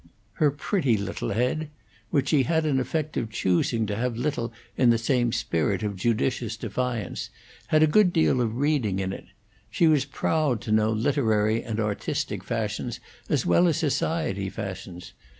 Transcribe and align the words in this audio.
Her 0.41 0.49
pretty 0.49 0.97
little 0.97 1.29
head, 1.29 1.69
which 2.09 2.29
she 2.29 2.41
had 2.41 2.65
an 2.65 2.79
effect 2.79 3.17
of 3.17 3.29
choosing 3.29 3.85
to 3.85 3.95
have 3.95 4.17
little 4.17 4.51
in 4.75 4.89
the 4.89 4.97
same 4.97 5.31
spirit 5.31 5.83
of 5.83 5.95
judicious 5.95 6.57
defiance, 6.57 7.29
had 7.67 7.83
a 7.83 7.85
good 7.85 8.11
deal 8.11 8.41
of 8.41 8.57
reading 8.57 8.97
in 8.97 9.13
it; 9.13 9.27
she 9.69 9.85
was 9.85 10.05
proud 10.05 10.59
to 10.61 10.71
know 10.71 10.89
literary 10.91 11.63
and 11.63 11.79
artistic 11.79 12.43
fashions 12.43 12.99
as 13.29 13.45
well 13.45 13.67
as 13.67 13.77
society 13.77 14.49
fashions. 14.49 15.13